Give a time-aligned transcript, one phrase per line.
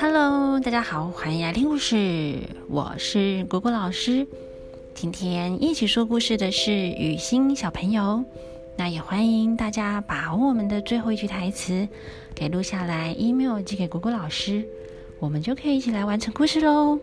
[0.00, 4.24] Hello，大家好，欢迎来听故事，我是果果老师。
[4.94, 8.22] 今天一起说故事的是雨欣小朋友，
[8.76, 11.88] 那也欢迎大家把我们的最后一句台词
[12.32, 14.64] 给录下来，email 寄给果果老师，
[15.18, 17.00] 我们就可以一起来完成故事喽。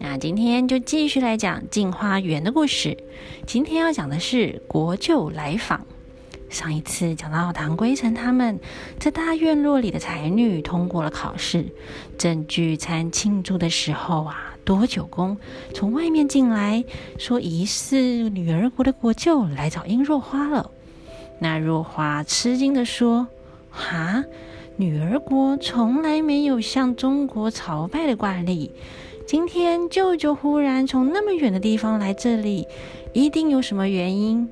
[0.00, 2.98] 那今天就继续来讲镜花园的故事，
[3.46, 5.86] 今天要讲的是国舅来访。
[6.48, 8.58] 上一次讲到唐归尘他们
[8.98, 11.66] 在大院落里的才女通过了考试，
[12.16, 15.36] 正聚餐庆祝的时候啊，多九公
[15.74, 16.84] 从外面进来，
[17.18, 17.96] 说疑似
[18.30, 20.70] 女儿国的国舅来找殷若花了。
[21.40, 23.26] 那若花吃惊的说
[23.70, 24.24] ：“哈，
[24.76, 28.70] 女儿国从来没有向中国朝拜的惯例，
[29.26, 32.66] 今天舅舅忽然从那么远的地方来这里，
[33.12, 34.48] 一定有什么原因。”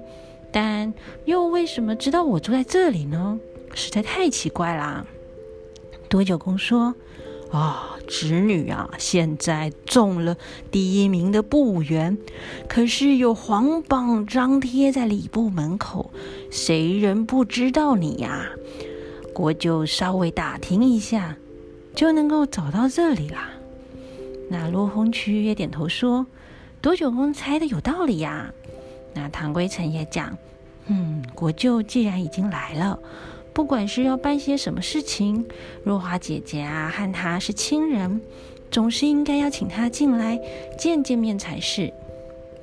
[0.54, 0.94] 但
[1.24, 3.40] 又为什么知道我住在这里呢？
[3.74, 5.04] 实在太奇怪啦！
[6.08, 6.94] 多九公说
[7.50, 10.36] ：“啊，侄女啊，现在中了
[10.70, 12.16] 第一名的部员，
[12.68, 16.12] 可是有皇榜张贴在礼部门口，
[16.52, 18.46] 谁人不知道你呀？
[19.32, 21.36] 国舅稍微打听一下，
[21.96, 23.50] 就能够找到这里啦。”
[24.48, 26.26] 那罗红渠也点头说
[26.80, 28.52] ：“多九公猜的有道理呀。”
[29.14, 30.36] 那唐归尘也讲，
[30.86, 32.98] 嗯，国舅既然已经来了，
[33.52, 35.46] 不管是要办些什么事情，
[35.84, 38.20] 若花姐姐啊和他是亲人，
[38.70, 40.38] 总是应该要请他进来
[40.76, 41.92] 见见面才是。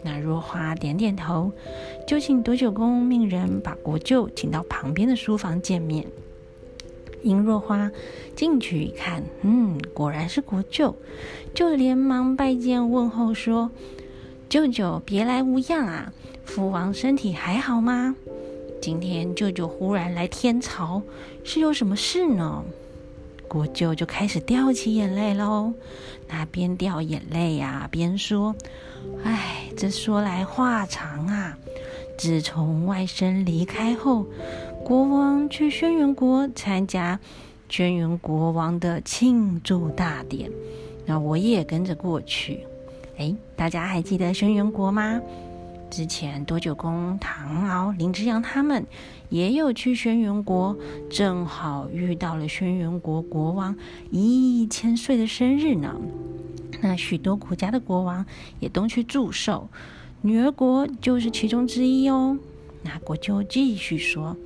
[0.04, 1.52] 那若花点点头，
[2.08, 6.06] 就请多九公命人把国舅请到旁边的书房见面。
[7.24, 7.92] 殷若花
[8.36, 10.96] 进去一看，嗯，果然是国舅，
[11.54, 13.70] 就连忙拜见问候说
[14.50, 16.12] ：“舅舅别来无恙啊。”
[16.54, 18.14] 父王身体还好吗？
[18.82, 21.02] 今天舅舅忽然来天朝，
[21.46, 22.62] 是有什么事呢？
[23.48, 25.72] 国舅就开始掉起眼泪喽。
[26.28, 28.54] 那边掉眼泪呀，边说
[29.24, 31.58] ：“哎，这说来话长啊。
[32.18, 34.26] 自从外甥离开后，
[34.84, 37.18] 国王去轩辕国参加
[37.70, 40.52] 轩辕国王的庆祝大典，
[41.06, 42.68] 那我也跟着过去。
[43.18, 45.22] 哎，大家还记得轩辕国吗？”
[45.92, 48.88] 之前多九公、唐敖、林之阳他们
[49.28, 50.76] 也有去轩辕国，
[51.10, 53.76] 正好遇到了轩辕国国王
[54.10, 55.94] 一千岁的生日呢。
[56.80, 58.26] 那许多国家的国王
[58.62, 59.68] 也都去祝寿，
[60.22, 62.38] 女儿国就是其中之一哦。
[62.84, 64.38] 那国舅继续说：“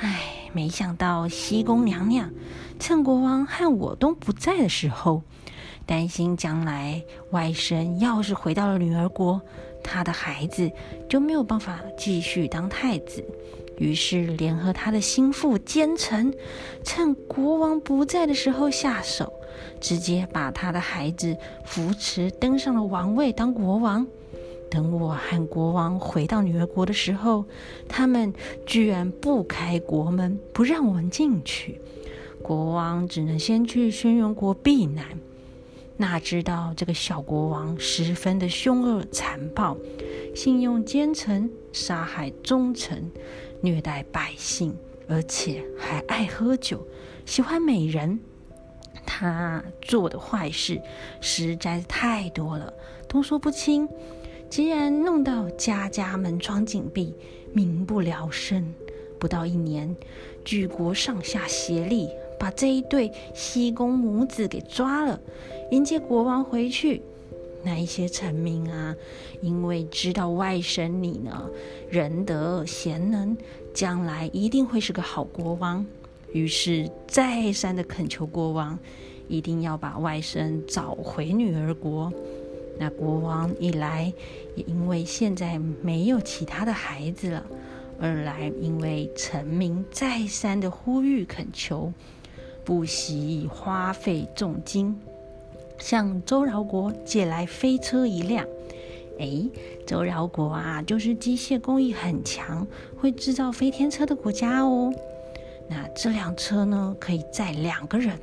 [0.00, 2.30] 哎，没想到西宫娘娘
[2.78, 5.22] 趁国王和我都不在的时候，
[5.90, 9.42] 担心将来外甥要是回到了女儿国。”
[9.82, 10.70] 他的孩子
[11.08, 13.24] 就没有办法继续当太子，
[13.76, 16.32] 于是联合他的心腹奸臣，
[16.84, 19.32] 趁国王不在的时候下手，
[19.80, 24.06] 直接把他的孩子扶持登上了王位当国王。
[24.70, 27.44] 等我和国王回到女儿国的时候，
[27.88, 28.32] 他们
[28.66, 31.80] 居然不开国门，不让我们进去，
[32.42, 35.06] 国王只能先去轩辕国避难。
[36.00, 39.76] 哪知道这个小国王十分的凶恶残暴，
[40.34, 43.10] 信用奸臣，杀害忠臣，
[43.60, 44.74] 虐待百姓，
[45.06, 46.86] 而且还爱喝酒，
[47.26, 48.18] 喜欢美人。
[49.04, 50.80] 他做的坏事
[51.20, 52.72] 实在太多了，
[53.06, 53.86] 都说不清。
[54.48, 57.14] 既然弄到家家门窗紧闭，
[57.52, 58.72] 民不聊生，
[59.18, 59.94] 不到一年，
[60.46, 62.08] 举国上下协力。
[62.38, 65.20] 把这一对西宫母子给抓了，
[65.70, 67.02] 迎接国王回去。
[67.62, 68.96] 那一些臣民啊，
[69.42, 71.48] 因为知道外甥你呢
[71.90, 73.36] 仁德贤能，
[73.74, 75.84] 将来一定会是个好国王，
[76.32, 78.78] 于是再三的恳求国王，
[79.28, 82.10] 一定要把外甥找回女儿国。
[82.78, 84.10] 那国王一来，
[84.56, 87.44] 也因为现在没有其他的孩子了，
[88.00, 91.92] 二来因为臣民再三的呼吁恳求。
[92.64, 94.98] 不惜花费重金，
[95.80, 98.46] 向周饶国借来飞车一辆。
[99.18, 99.42] 哎，
[99.86, 102.66] 周饶国啊，就是机械工艺很强，
[102.96, 104.92] 会制造飞天车的国家哦。
[105.68, 108.18] 那这辆车呢，可以载两个人，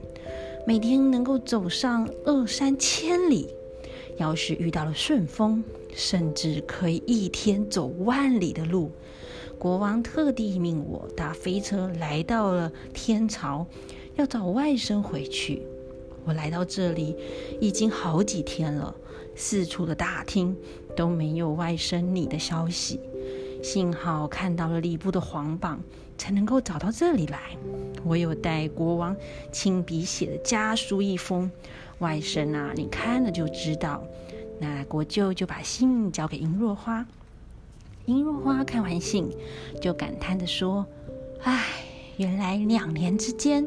[0.65, 3.49] 每天能够走上二三千里。
[4.17, 5.63] 要是遇到了顺风，
[5.93, 8.91] 甚至可以一天走万里的路。
[9.59, 13.65] 国王特地命我搭飞车来到了天朝。
[14.15, 15.61] 要找外甥回去，
[16.27, 17.15] 我来到这里
[17.61, 18.93] 已经好几天了，
[19.33, 20.53] 四处的打听
[20.93, 22.99] 都没有外甥你的消息。
[23.63, 25.79] 幸好看到了礼部的皇榜，
[26.17, 27.39] 才能够找到这里来。
[28.03, 29.15] 我有带国王
[29.53, 31.49] 亲笔写的家书一封，
[31.99, 34.03] 外甥啊，你看了就知道。
[34.59, 37.05] 那国舅就把信交给殷若花。
[38.05, 39.29] 殷若花看完信，
[39.81, 40.85] 就感叹的说
[41.43, 41.63] ：“唉，
[42.17, 43.65] 原来两年之间，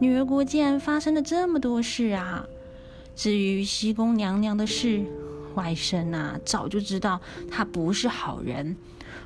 [0.00, 2.44] 女儿国竟然发生了这么多事啊！
[3.14, 5.04] 至于西宫娘娘的事，
[5.54, 7.20] 外甥啊，早就知道
[7.50, 8.76] 她不是好人，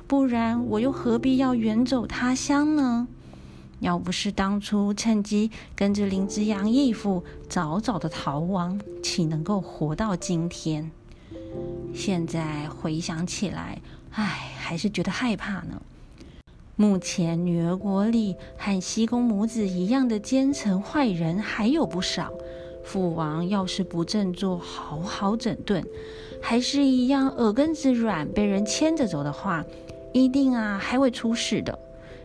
[0.07, 3.07] 不然我又何必要远走他乡呢？
[3.79, 10.91] 要不是当初趁机跟着林之阳义父早早的逃亡，岂能够活到今天？
[11.93, 13.81] 现在回想起来。”
[14.11, 15.81] 唉，还是觉得害怕呢。
[16.79, 22.31] 目前女儿国里和西宫母子一样的奸臣坏人还有不少。
[22.85, 25.85] 父王要是不振作，好好整顿，
[26.41, 29.65] 还是一样耳根子软，被人牵着走的话，
[30.13, 31.77] 一定啊还会出事的。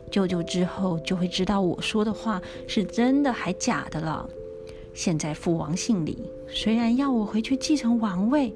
[0.09, 4.25] 舅舅之后就会知道我说的话是真的还假的了。
[4.95, 8.55] 现在父王姓李，虽然要我回去继承王位。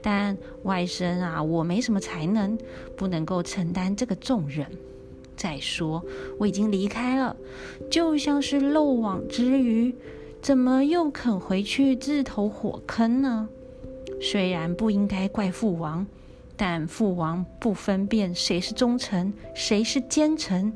[0.00, 2.56] 但外甥啊，我没什么才能，
[2.96, 4.66] 不能够承担这个重任。
[5.44, 6.02] 再说
[6.38, 7.36] 我已经离开了，
[7.90, 9.94] 就像是漏网之鱼，
[10.40, 13.46] 怎么又肯回去自投火坑呢？
[14.22, 16.06] 虽然不应该怪父王，
[16.56, 20.72] 但父王不分辨谁是忠臣，谁是奸臣，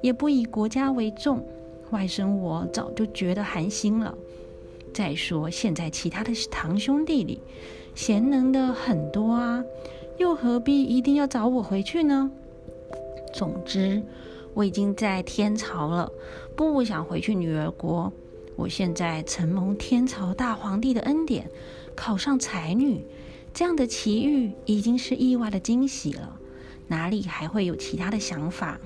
[0.00, 1.46] 也不以国家为重，
[1.90, 4.14] 外甥我早就觉得寒心了。
[4.94, 7.38] 再说现在其他的堂兄弟里。
[7.94, 9.62] 贤能的很多啊，
[10.16, 12.30] 又何必一定要找我回去呢？
[13.36, 14.02] 总之，
[14.54, 16.10] 我已经在天朝了，
[16.56, 18.10] 不想回去女儿国。
[18.56, 21.50] 我现在承蒙天朝大皇帝的恩典，
[21.94, 23.04] 考上才女，
[23.52, 26.40] 这样的奇遇已经是意外的惊喜了，
[26.88, 28.80] 哪里还会有其他的想法？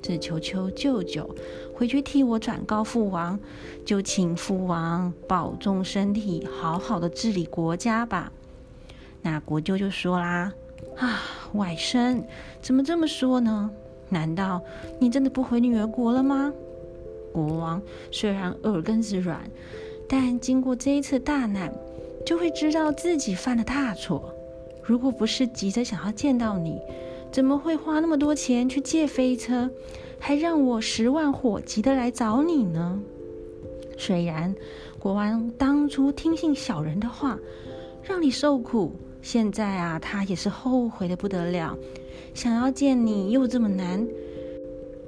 [0.00, 1.28] 只求求舅舅
[1.74, 3.40] 回去替我转告父王，
[3.84, 8.30] 就请父王保重身体，好好的治理国家吧。
[9.22, 10.52] 那国舅就说啦
[10.96, 11.20] ：“啊，
[11.54, 12.22] 外甥
[12.60, 13.70] 怎么这么说呢？
[14.08, 14.60] 难道
[14.98, 16.52] 你真的不回女儿国了吗？”
[17.32, 17.80] 国王
[18.10, 19.40] 虽然耳根子软，
[20.08, 21.72] 但经过这一次大难，
[22.26, 24.34] 就会知道自己犯了大错。
[24.82, 26.80] 如果不是急着想要见到你，
[27.30, 29.70] 怎么会花那么多钱去借飞车，
[30.18, 33.00] 还让我十万火急的来找你呢？
[33.96, 34.52] 虽然
[34.98, 37.38] 国王当初听信小人的话，
[38.02, 38.96] 让你受苦。
[39.22, 41.76] 现在啊，他也是后悔的不得了，
[42.34, 44.06] 想要见你又这么难。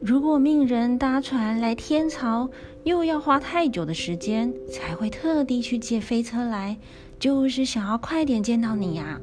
[0.00, 2.50] 如果命人搭船来天朝，
[2.84, 6.76] 又要花太久的时间，才会特地去借飞车来，
[7.18, 9.20] 就是想要快点见到你呀。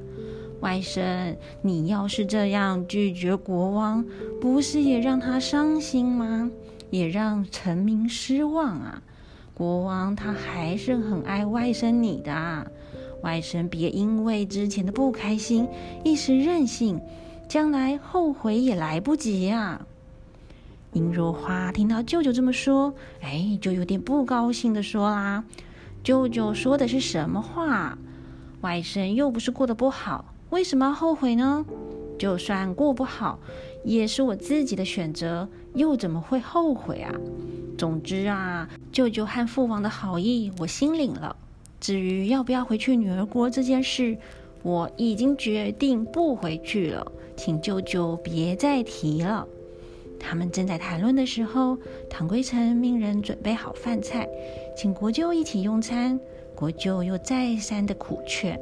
[0.62, 4.06] 外甥，你要是这样拒绝国王，
[4.42, 6.50] 不是也让他伤心吗？
[6.90, 9.02] 也让臣民失望啊。
[9.54, 12.72] 国王他还是很爱外甥你的。
[13.22, 15.68] 外甥，别因为之前的不开心
[16.04, 17.00] 一时任性，
[17.48, 19.86] 将来后悔也来不及啊！
[20.94, 25.44] 殷若花听到舅舅这么说，哎，就有点不高兴的说啦
[26.04, 27.98] ：“舅舅说的是什么话？
[28.62, 31.66] 外甥又不是过得不好，为什么要后悔呢？
[32.18, 33.40] 就算过不好，
[33.84, 37.14] 也是我自己的选择，又怎么会后悔啊？
[37.78, 41.36] 总之啊，舅舅和父王的好意，我心领了。”
[41.80, 44.18] 至于要不要回去女儿国这件事，
[44.64, 49.48] 我已经决定不回去了，请舅舅别再提了。
[50.20, 51.78] 他们正在谈论的时候，
[52.10, 54.28] 唐归成命人准备好饭菜，
[54.76, 56.20] 请国舅一起用餐。
[56.54, 58.60] 国舅又再三的苦劝，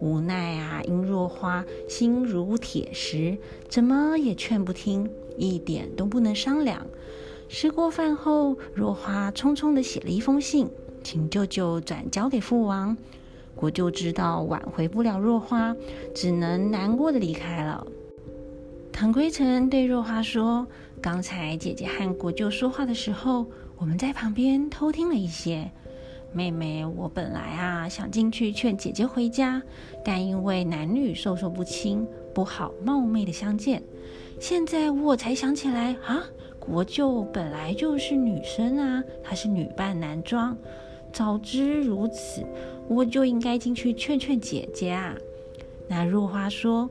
[0.00, 3.38] 无奈啊，殷若花心如铁石，
[3.70, 5.08] 怎么也劝不听，
[5.38, 6.86] 一点都不能商量。
[7.48, 10.68] 吃过饭后，若花匆匆的写了一封信。
[11.10, 12.94] 请舅舅转交给父王，
[13.54, 15.74] 国舅知道挽回不了若花，
[16.14, 17.86] 只能难过的离开了。
[18.92, 20.66] 唐归尘对若花说
[21.00, 23.46] ：“刚才姐姐和国舅说话的时候，
[23.78, 25.70] 我们在旁边偷听了一些。
[26.30, 29.62] 妹妹，我本来啊想进去劝姐姐回家，
[30.04, 33.82] 但因为男女授受不亲，不好冒昧的相见。
[34.38, 36.22] 现在我才想起来啊，
[36.60, 40.54] 国舅本来就是女生啊，她是女扮男装。”
[41.12, 42.44] 早知如此，
[42.88, 45.14] 我就应该进去劝劝姐姐啊。
[45.88, 46.88] 那若花说：“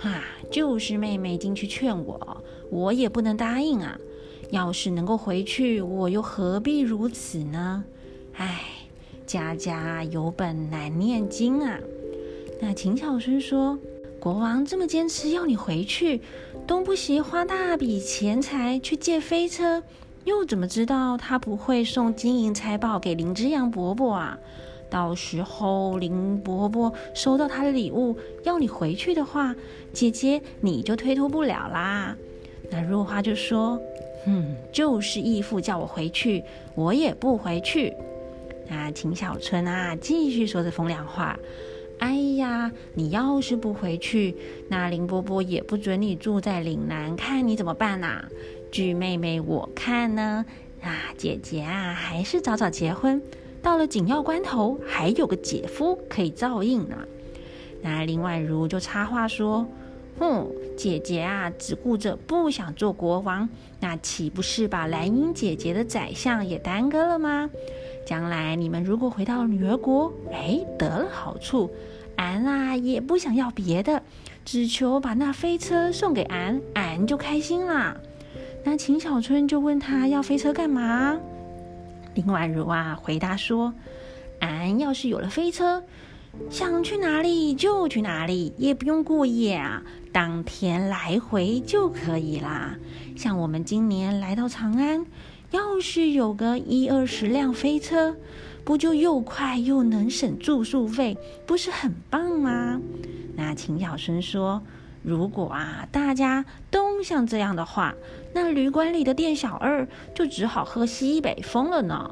[0.00, 3.98] 啊，就是妹妹进去劝我，我也不能答应啊。
[4.50, 7.84] 要是能够回去，我又何必如此呢？
[8.34, 8.60] 唉，
[9.26, 11.78] 家家有本难念经啊。”
[12.62, 13.78] 那秦小生说
[14.20, 16.22] ：“国王这么坚持要你回去，
[16.66, 19.82] 东不惜花大笔钱财去借飞车，
[20.26, 24.36] 又怎么知道他不会送金银财宝给林之阳伯伯啊？
[24.90, 29.54] 到时候林伯伯收到他的礼物要你回去的话，
[29.92, 32.16] 姐姐你就推脱不了啦。
[32.70, 33.80] 那若花就说
[34.26, 36.42] ：“嗯，就是义父叫我回去，
[36.74, 37.92] 我也不回去。”
[38.68, 41.38] 那秦小春啊，继续说着风凉话。
[41.98, 44.36] 哎呀，你要是不回去，
[44.68, 48.22] 那林伯伯也不准你住在岭南，看你怎么办呐？
[48.70, 50.44] 据妹妹我看呢，
[50.82, 53.22] 啊，姐姐啊，还是早早结婚，
[53.62, 56.96] 到了紧要关头，还有个姐夫可以照应呢。
[57.82, 59.66] 那林婉如就插话说
[60.18, 60.46] ：“哼，
[60.76, 63.48] 姐姐啊，只顾着不想做国王，
[63.80, 67.48] 那岂不是把兰英姐姐的宰相也耽搁了吗？”
[68.04, 71.70] 将来你们如果回到女儿国，哎，得了好处，
[72.16, 74.02] 俺啊也不想要别的，
[74.44, 77.96] 只求把那飞车送给俺，俺就开心啦。
[78.68, 81.16] 那秦小春就问他要飞车干嘛？
[82.14, 83.72] 林婉如啊回答说
[84.42, 85.84] ：“俺要是有了飞车，
[86.50, 89.80] 想去哪里就去哪里，也不用过夜啊，
[90.10, 92.74] 当天来回就可以啦。
[93.16, 95.06] 像我们今年来到长安。”
[95.52, 98.16] 要是有个一二十辆飞车，
[98.64, 102.80] 不就又快又能省住宿费，不是很棒吗？
[103.36, 104.60] 那秦小春说
[105.06, 107.94] ：“如果啊，大家都像这样的话，
[108.32, 112.10] 那旅馆里的店小二就只好喝西北风了呢。”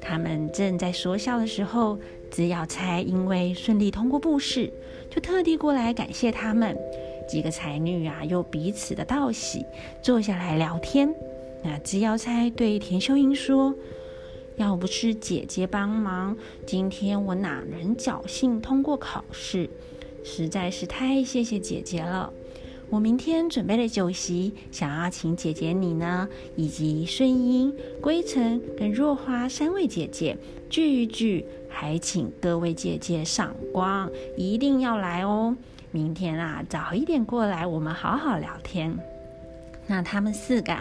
[0.00, 1.98] 他们正在说笑的时候，
[2.30, 4.72] 只要才因为顺利通过布试，
[5.10, 6.78] 就特地过来感谢他们。
[7.28, 9.66] 几个才女啊，又彼此的道喜，
[10.00, 11.12] 坐下来聊天。
[11.64, 13.74] 那知瑶钗对田秀英说
[14.56, 19.68] ：“要不是姐姐帮忙，今天我哪能侥幸通过考试？
[20.24, 22.32] 实在是太谢谢姐姐了。
[22.88, 30.36] 我明天准备了酒席，想要请姐姐你呢，以及顺英、归尘跟若花三位姐姐
[30.68, 35.56] 聚一聚，还请各位姐姐赏光，一定要来哦。
[35.90, 38.96] 明天啊，早一点过来，我们好好聊天。
[39.86, 40.76] 那他们四个。”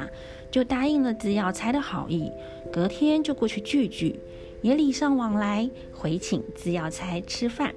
[0.52, 2.32] 就答应了紫瑶钗的好意，
[2.74, 4.20] 隔天就过去聚聚，
[4.64, 7.72] 也礼尚往来，回请紫瑶钗吃饭。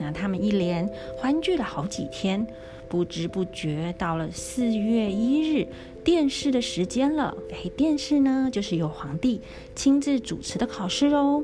[0.00, 2.46] 那他们一连欢聚了好几天，
[2.88, 5.66] 不知不觉到了四月一日
[6.04, 7.36] 殿试的时间了。
[7.52, 9.40] 哎，殿试呢，就是由皇帝
[9.74, 11.42] 亲自主持的考试哦。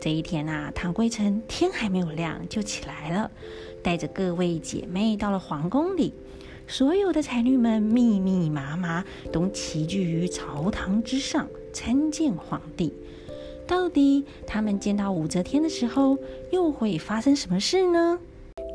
[0.00, 3.30] 这一天啊，唐归尘天还没有亮就起来了，
[3.82, 6.12] 带着各位姐妹到了皇宫里。
[6.68, 12.92] 所有的才女们密密麻麻都齐聚于朝堂之上参见皇帝。
[13.72, 16.18] 到底他们见到武则天的时候，
[16.50, 18.18] 又会发生什么事呢？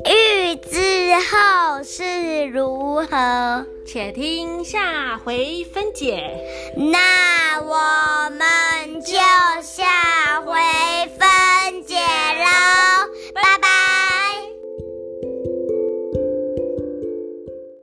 [0.04, 6.28] 欲知后事如何，且听下回分解。
[6.76, 9.12] 那我们就
[9.62, 10.56] 下回
[11.16, 11.27] 分。